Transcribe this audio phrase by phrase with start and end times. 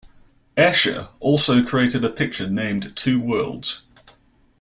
[0.57, 3.83] Escher also created a picture named "Two Worlds".